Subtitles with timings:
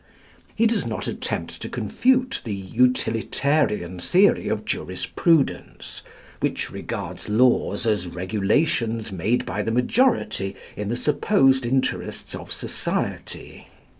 [0.55, 6.01] He does not attempt to confute the utilitarian theory of jurisprudence,
[6.39, 13.67] which regards laws as regulations made by the majority in the supposed interests of society.